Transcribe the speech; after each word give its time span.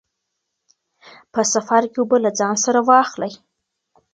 په 1.33 1.41
سفر 1.53 1.81
کې 1.91 1.97
اوبه 2.01 2.17
له 2.25 2.31
ځان 2.39 2.55
سره 2.65 2.79
واخلئ. 2.89 3.33